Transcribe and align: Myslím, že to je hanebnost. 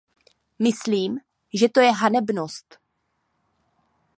Myslím, 0.59 1.17
že 1.53 1.69
to 1.69 1.79
je 1.79 1.91
hanebnost. 1.91 2.79